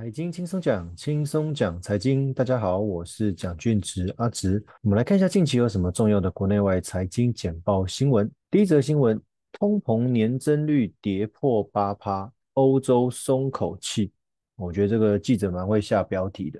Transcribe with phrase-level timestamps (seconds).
[0.00, 2.32] 财经轻松讲，轻松讲财经。
[2.32, 4.64] 大家好，我是蒋俊植阿植。
[4.80, 8.28] 我们来看一下近期有什么重要的国内外财经简报新闻。
[8.50, 9.20] 第一则新闻：
[9.52, 14.10] 通膨年增率跌破八趴，欧洲松口气。
[14.56, 16.58] 我觉得这个记者蛮会下标题的。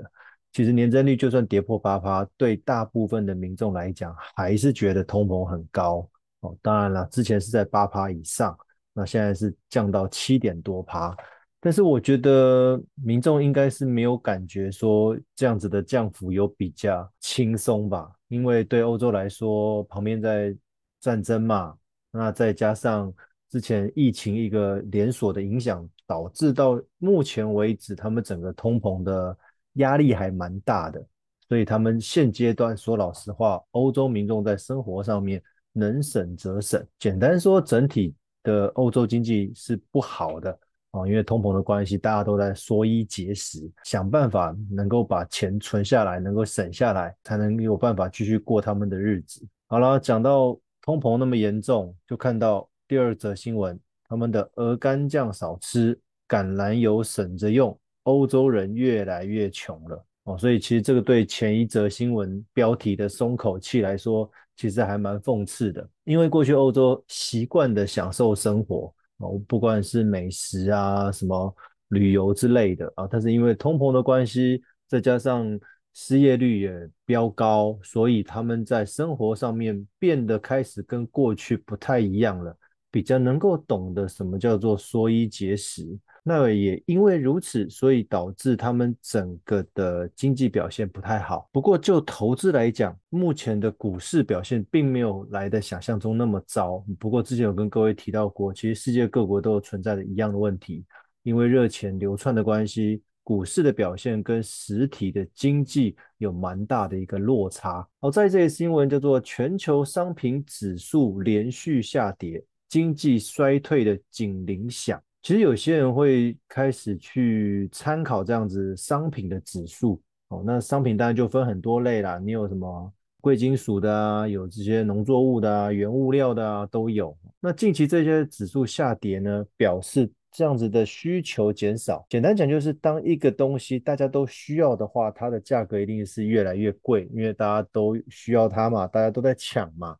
[0.52, 6.06] 其实年增率就算跌破八趴，对大部分的民众来讲，还是觉得通膨很高
[6.40, 6.54] 哦。
[6.60, 8.54] 当然了，之前是在八趴以上，
[8.92, 11.16] 那现在是降到七点多趴。
[11.62, 20.56] 但是我觉得民众应该是没有感觉说这样子的降幅有比较轻松吧，因为对欧洲来说，旁边在
[21.00, 21.76] 战争嘛，
[22.10, 23.12] 那再加上
[23.50, 29.36] 之前疫情一个连锁的影响，导致到目前为止他们整个通膨的
[29.74, 31.04] 压力还蛮大的，
[31.46, 35.42] 所以他们现阶段说老实话，欧洲民众在生活上面
[35.72, 36.82] 能省则省。
[36.98, 40.58] 简单说，整体的欧洲经济是不好的。
[40.90, 49.46] 啊，因为通膨的关系，大家都在缩衣节食，想办法能够把钱存下来，能够省下来，才能有办法继续过他们的日子。
[49.68, 60.04] 好了，讲到通膨那么严重，就看到第二则新闻，他们的鹅肝酱少吃，橄榄油省着用，欧洲人越来越穷了。
[60.24, 68.92] 哦，所以其实这个对前一则新闻标题的松口气来说，其实还蛮讽刺的，因为过去欧洲习惯的享受生活。
[69.20, 71.54] 哦，不管是美食啊，什么
[71.88, 75.46] 旅游之类的啊，但是因为通膨的关系，再加上
[75.92, 82.56] 失业率也飙高，所以他们在生活上面变得开始跟过去不太一样了，
[82.90, 85.98] 比较能够懂得什么叫做缩衣节食。
[86.22, 91.48] 那也因为如此，所以导致他们整个的经济表现不太好。
[91.52, 96.84] 不过就投资来讲，目前的股市表现并没有来的想象中那么糟。
[96.98, 100.84] 不过之前有跟各位提到过，其实世界各国都有存在着一样的问题，
[101.22, 107.86] 因为热钱流窜的关系，股市的表现跟实体的经济有蛮大的一个落差。
[108.00, 115.02] 好，在这个新闻叫做全球商品指数连续下跌，经济衰退的警铃响。
[115.22, 127.14] 其实有些人会开始去参考这样子商品的指数哦，那商品当然就分很多类啦，你有什么贵金属的啊，有这些农作物的啊，原物料的啊都有。
[127.38, 132.06] 那近期这些指数下跌呢，表示这样子的需求减少。
[132.08, 139.94] 简单讲就是，当一个东西大家都需要的话，它的价格一定是越来越贵，因为大家都需要它嘛，大家都在抢嘛。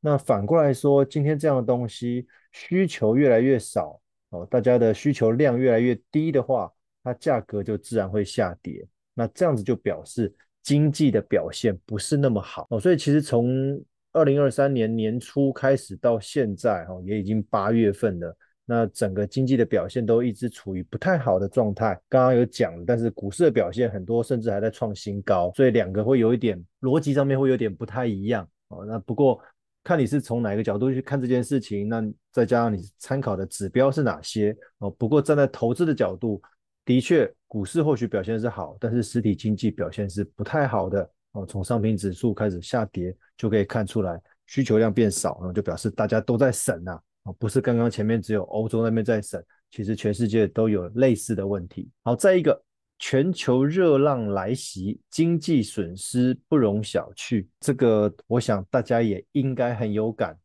[0.00, 3.98] 那反过来说，今天这样的东西需求越来越少。
[4.30, 6.72] 哦，大家的需求量越来越低的话，
[7.04, 8.84] 它价格就自然会下跌。
[9.14, 12.80] 那这样子就表示经济的表现不是那么好哦。
[12.80, 13.80] 所以其实从
[14.12, 18.36] 二零二三年年初开始到现在，哈，也已经八月份了。
[18.64, 21.96] 那整个经济的表现都一直处于不太好的状态。
[22.08, 28.84] 刚刚有讲，但是股市的表现很多甚至还在创新高，所以两个会有一点逻辑上面会有点不太一样哦。
[28.84, 29.40] 那不过。
[29.86, 32.02] 看你是从哪一个角度去看这件事情，那
[32.32, 34.90] 再加上你参考的指标是哪些哦。
[34.90, 36.42] 不过站在投资的角度，
[36.84, 41.46] 的确股市或许表现是好，但是实体经济表现是不太好的哦。
[41.46, 51.88] 从商品指数开始下跌就可以看出来，需求量变少，然后就表示大家都在省呐啊，不是刚刚前面只有欧洲那边在省，其实全世界都有类似的问题。
[52.02, 52.60] 好，再一个。
[52.98, 57.46] 全球热浪来袭，经济损失不容小觑。
[57.60, 60.36] 这个我想大家也应该很有感。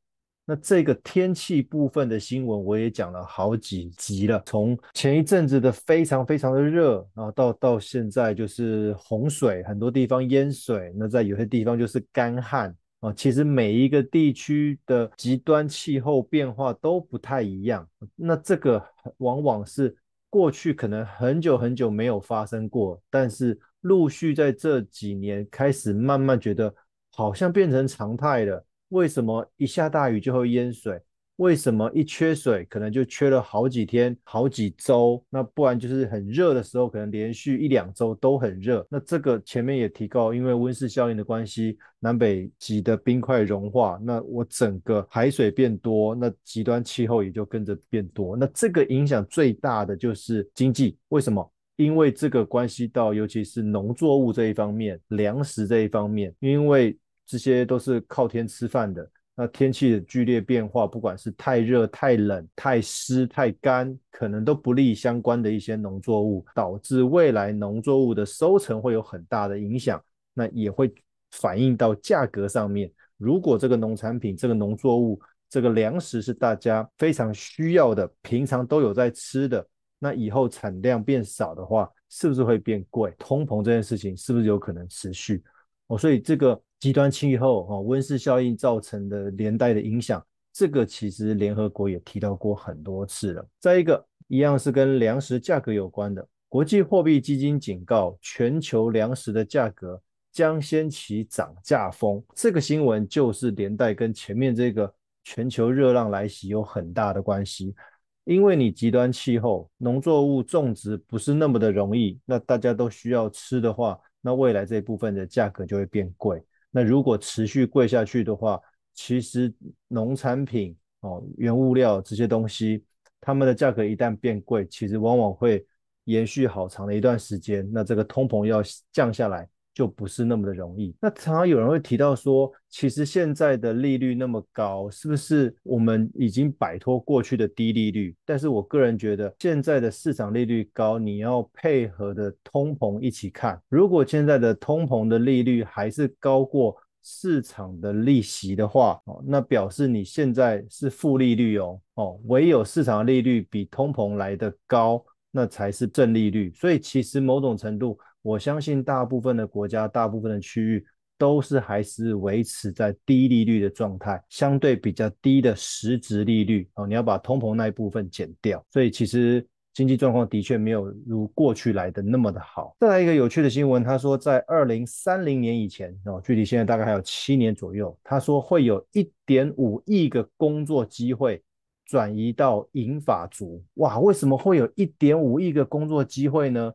[0.43, 10.91] 那这个天气部分的新闻我也讲了好几集了，从前一阵子的非常非常的热，然后到到现在就是洪水，很多地方淹水。
[10.97, 13.13] 那在有些地方就是干旱啊。
[13.13, 17.87] 其实每一个地区的极端气候变化都不太一样。
[18.15, 18.83] 那这个
[19.17, 19.95] 往往是。
[20.31, 26.73] 过去可能很久很久没有发生过，但是陆续在这几年开始慢慢觉得
[27.11, 28.65] 好像变成常态了。
[28.87, 31.01] 为什么一下大雨就会淹水？
[31.41, 35.25] 为什么一缺水可能就缺了好几天、好几周？
[35.27, 38.85] 那不然就是很热的时候，可能连续一两周都很热。
[38.87, 48.37] 那这个前面也提到，因为温室效应的关系，南北极的冰块融化，那我整个海水变多，那极端气候也就跟着变多。
[48.37, 50.95] 那这个影响最大的就是经济。
[51.07, 51.51] 为什么？
[51.75, 56.95] 因为这个关系到，尤其是农作物这一方面、粮食这一方面，因为
[57.25, 59.09] 这些都是靠天吃饭的。
[59.41, 69.99] 那天气的剧烈变化，不管是太热、太冷、太湿、太干，可能都不利相关的一些农作物，导致未来农作物的收成会有很大的影响。
[70.35, 70.93] 那也会
[71.31, 72.91] 反映到价格上面。
[73.17, 79.67] 如果这个农产品、这个农作物、这个粮食是大家非常需要的，平常都有在吃的，
[79.97, 83.11] 那以后产量变少的话，是不是会变贵？
[83.17, 85.43] 通膨这件事情是不是有可能持续？
[85.87, 93.47] 哦，所以这个极端气候哦，温室效应造成的连带的影响，这个其实联合国也提到过很多次了。
[93.59, 100.01] 再一个，一样是跟粮食价格有关的，国际货币基金警告，全球粮食的价格
[100.31, 102.23] 将掀起涨价风。
[102.33, 104.91] 这个新闻就是连带跟前面这个
[105.23, 107.75] 全球热浪来袭有很大的关系。
[108.23, 116.43] 因为你极端气候，农作物种植不是那么的容易，那大家都需要吃的话，那未来这部分的价格就会变贵。
[116.71, 118.59] 那如果持续贵下去的话，
[118.93, 119.53] 其实
[119.87, 122.83] 农产品哦、原物料这些东西，
[123.19, 125.65] 它们的价格一旦变贵，其实往往会
[126.05, 127.67] 延续好长的一段时间。
[127.73, 130.93] 那这个通膨要降下来，就不是那么的容易。
[130.99, 138.15] 那常常有人会提到说，其实现在的利率那么高，是不是我们已经摆脱过去的低利率？
[138.25, 143.61] 但是我个人觉得，现在的市场利率高，你要配合的通膨一起看。
[143.69, 151.79] 如果现在的通膨的利率还是高过市场的利息的话，哦，那表示你现在是负利率哦。
[151.95, 156.51] 哦，唯有市场利率比通膨来得高，那才是正利率。
[156.53, 157.97] 所以其实某种程度。
[158.21, 160.85] 我相信大部分的国家、大部分的区域
[161.17, 166.87] 都是还是维持在低利率的状态，相对比较低的实质利率哦。
[166.87, 172.75] 你要把通膨那一部分减掉，所以其实经济状况的确没有如过去来的那么的好。
[172.79, 181.41] 再来一个有趣的新闻，他说在二零三零年以前哦，距离现在大概还有七年左右，他说会有一点五亿个工作机会
[181.85, 183.63] 转移到银发族。
[183.75, 186.73] 哇，为什么会有一点五亿个工作机会呢？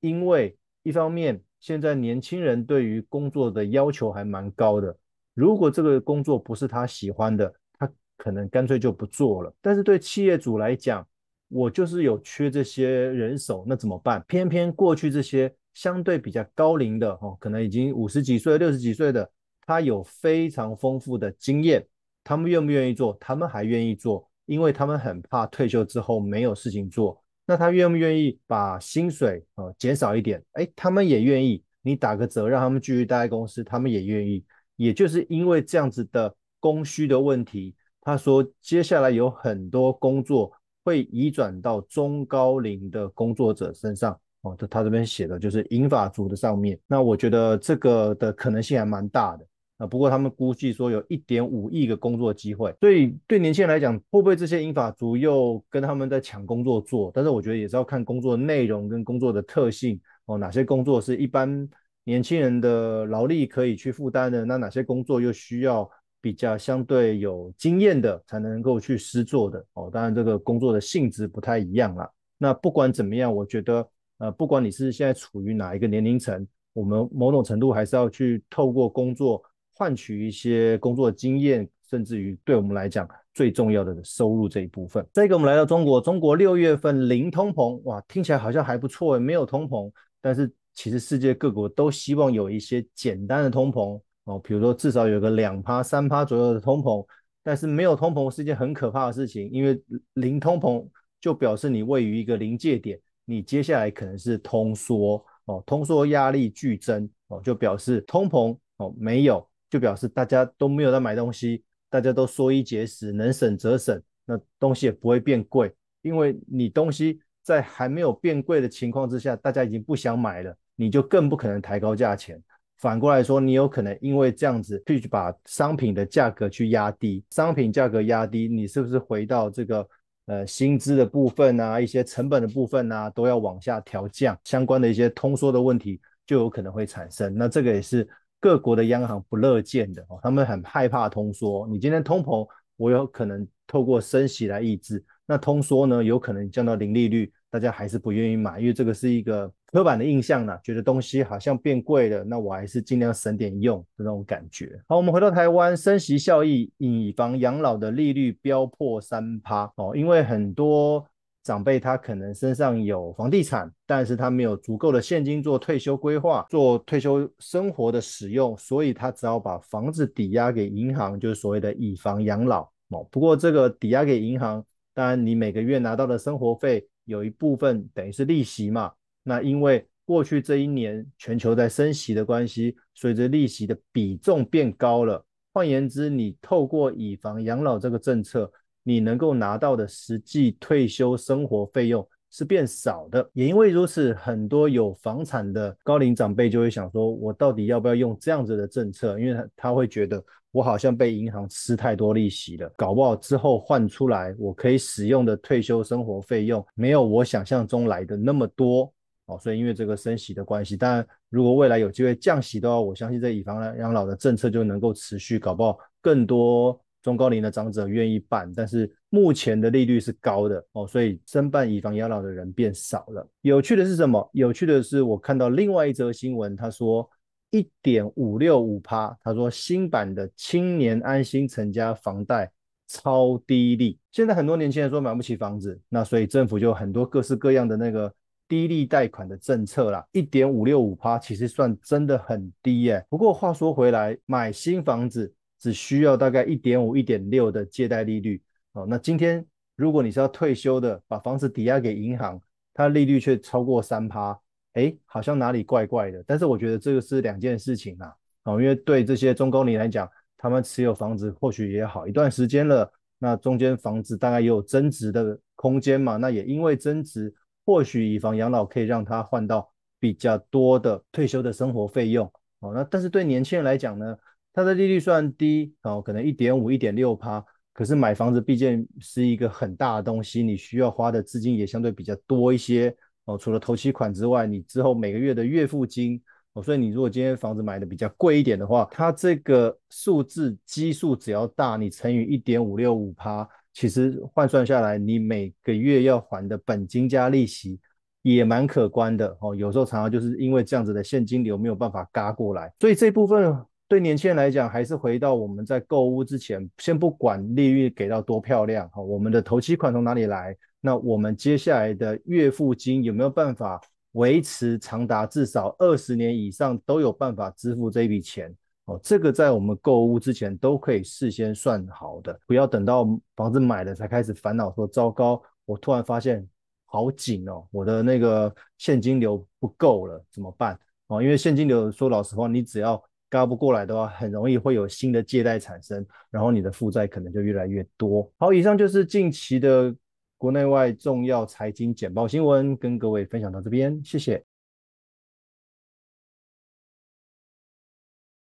[0.00, 0.56] 因为
[0.88, 4.96] 一方面，现在年轻人对于工作的要求还蛮高的。
[5.34, 9.54] 如果这个工作不是他喜欢的，他可能干脆就不做了。
[9.60, 11.06] 但是对企业主来讲，
[11.48, 14.24] 我就是有缺这些人手，那怎么办？
[14.26, 19.30] 偏偏过去这些相对比较高龄的哦，可能已经五十几岁、六十几岁的，
[19.66, 21.86] 他有非常丰富的经验。
[22.24, 23.14] 他们愿不愿意做？
[23.20, 27.22] 他们还愿意做，因为他们很怕退休之后没有事情做。
[27.48, 30.44] 那他愿不愿意把薪水啊减少一点？
[30.52, 31.64] 哎，他们也愿意。
[31.80, 34.44] 你打个折，让他们继续待在公司，他们也愿意。
[34.76, 40.52] 也就是因为这样子的供需的问题，他说接下来有很多工作
[40.84, 44.12] 会移转到中高龄的工作者身上。
[44.42, 46.78] 哦，他他这边写的就是银发族的上面。
[46.86, 49.46] 那我觉得这个的可能性还蛮大的。
[49.78, 57.12] 啊，不过他们估计说有一点五亿个工作机会，所以对年轻人来讲，会不会这些英法族又跟他们在抢工作做？
[57.14, 61.68] 但是我觉得也是要看工作内容跟工作的特性哦，哪些工作是一般
[62.02, 65.88] 年轻人的劳力可以去负担的，那哪些工作又需要
[66.20, 69.88] 比较相对有经验的才能够去施做的哦？
[69.92, 72.10] 当然这个工作的性质不太一样啦。
[72.36, 73.88] 那不管怎么样，我觉得
[74.18, 79.40] 呃，不管你是现在处于哪一个年龄层，我们某种程度还是要去透过工作。
[79.78, 85.06] 换取一些工作经验，甚至于对我们来讲最重要的收入这一部分。
[85.12, 89.88] 再一个，我们来到中国，中国六月份零通膨，哇，听起来好像还不错，没有通膨。
[90.20, 97.06] 但是其实世界各国都希望有一些简单的通膨哦，比如说至少有个两趴、三趴左右的通膨。
[97.44, 99.80] 但是没有通膨是一件很可怕的事情，因为
[100.14, 100.86] 零通膨
[101.18, 109.48] 就表示你位于一个临界点，你接下来可能是通缩哦，通缩压力剧增哦，就表示通膨哦没有。
[109.70, 122.42] 就表示大家都没有在买东西，大家都缩衣节食，能省则省，那东西也不会变贵，因为你东西在还没有变贵的情况之下，大家已经不想买了，你就更不可能抬高价钱。
[122.78, 129.88] 反过来说，你有可能因为这样子去把商品的价格去压低，商品价格压低，你是不是回到这个
[130.26, 137.34] 呃薪资的部分啊，一些成本的部分啊，都要往下调降，相关的一些通缩的问题就有可能会产生。
[137.34, 138.08] 那这个也是。
[138.40, 141.66] 各国的央行不乐见的哦，他们很害怕通缩。
[141.68, 145.04] 你今天通膨，我有可能透过升息来抑制。
[145.26, 154.80] 那通缩呢，有可能降到零利率，大家还是不愿意买，因为这个是一个刻板的印象呢，觉得东西好像变贵了，那我还是尽量省点用的那种感觉。
[154.88, 161.06] 好，我们回到台湾，升息效益，以防养老的利率飙破三趴哦，因为很多。
[161.48, 172.68] 长辈他可能身上有房地产，但是他没有足够的现金做退休规划、做退休生活的使用，所以他只好把房子抵押给银行，就是所谓的以房养老。
[172.88, 174.62] 哦，不过这个抵押给银行，
[174.92, 178.92] 当然你每个月拿到的生活费有一部分等于是利息嘛。
[179.22, 185.24] 那因为过去这一年全球在升息的关系，随着利息的比重变高了。
[185.54, 188.52] 换言之，你透过以房养老这个政策。
[188.88, 193.28] 你能够拿到的实际退休生活费用是变少的。
[193.34, 199.18] 也因为如此，很多有房产的高龄长辈就会想说，我到底要不要用这样子的政策？
[199.18, 208.90] 因为他他会觉得我好像被银行吃太多利息了，搞不好之后换出来我可以使用的退休生活费用没有我想象中来的那么多。
[209.26, 218.52] 哦，所以因为这个升息的关系，当然如果未来有机会降息的话，我相信这以房养老的政策就能够持续，搞不好更多中高龄的长者愿意办。
[218.54, 223.26] 但是目前的利率是高的哦，所以申办以房养老的人变少了。
[223.40, 224.30] 有趣的是什么？
[224.34, 227.08] 有趣的是我看到另外一则新闻，他说
[227.50, 232.50] 一点五六五趴，他说新版的青年安心成家房贷
[232.86, 233.98] 超低利。
[234.12, 238.12] 现在很多年轻人说买不起房子，那所以政府就很多各式各样的那个。
[238.50, 243.04] 低利贷款的政策啦，一点五六五趴，其实算真的很低耶。
[243.10, 248.86] 不过话说回来，买新房子只需要大概一点五、一点六的借贷利率哦。
[248.88, 249.44] 那今天
[249.76, 252.40] 如果你是要退休的，把房子抵押给银行，
[252.72, 254.38] 它利率却超过三趴，
[254.74, 256.22] 哎，好像哪里怪怪的。
[256.26, 258.12] 但是我觉得这个是两件事情啊。
[258.44, 266.16] 哦，因为对这些中高龄来讲，他们持有房子或许也好一段时间了，那中间房子大概也有增值的空间嘛。
[266.16, 267.34] 那也因为增值。
[267.66, 272.26] 或许以房养老可以让他换到比较多的退休的生活费用
[272.60, 272.72] 哦。
[272.72, 274.16] 那但是对年轻人来讲呢，
[274.58, 277.44] 它的利率算低哦，可能一点五、一点六趴。
[277.72, 282.92] 可是买房子毕竟是一个很大的东西，你需要花的资金也相对比较多一些
[283.26, 283.38] 哦。
[283.38, 286.20] 除了头期款之外，你之后每个月的月付金
[286.54, 293.48] 哦，所以你如果今天房子买的比较贵一点的话，它这个数字基数只要大，你乘以一点五六五趴。
[293.72, 297.78] 其实换算下来，你每个月要还的本金加利息
[298.22, 299.54] 也蛮可观的哦。
[299.54, 303.56] 有时候常常就是因为这样子的现金流没有办法嘎过来，所以这部分
[303.88, 310.54] 对年轻人来讲，还是回到我们在购物之前，先不管利率给到多漂亮哈，我们的头期款从哪里来？
[310.80, 313.80] 那我们接下来的月付金有没有办法
[314.12, 318.54] 维持长达至少二十年以上都有办法支付这一笔钱？
[318.84, 326.46] 哦，这个在我们购物之前都可以事先算好的，不要等到房子买了才开始烦恼说糟糕，我突然发现
[326.84, 330.78] 好紧哦，我的那个现金流不够了，怎么办？
[331.06, 338.30] 哦，因为现金流说老实话，你只要高不过来的话，很容易会有新的借贷产生，然后你的负债可能就越来越多。
[338.38, 339.94] 好，以上就是近期的
[340.36, 344.47] 国内外重要财经简报新闻，跟各位分享到这边，谢谢。